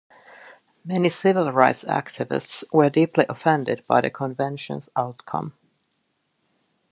Many 0.83 1.09
civil 1.09 1.51
rights 1.51 1.83
activists 1.83 2.63
were 2.73 2.89
deeply 2.89 3.27
offended 3.29 3.85
by 3.85 4.01
the 4.01 4.09
convention's 4.09 4.89
outcome. 4.95 5.53